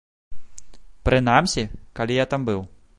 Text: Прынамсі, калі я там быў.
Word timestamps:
Прынамсі, 1.09 1.63
калі 2.01 2.13
я 2.23 2.31
там 2.35 2.41
быў. 2.51 2.59